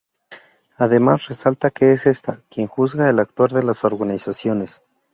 [0.77, 4.81] Además resalta que es esta, quien juzga el actuar de las organizaciones.